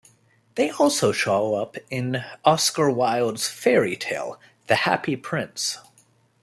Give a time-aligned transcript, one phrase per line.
[0.55, 5.77] They also show up in Oscar Wilde's fairy tale The Happy Prince.